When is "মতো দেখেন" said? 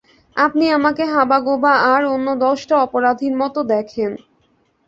3.41-4.11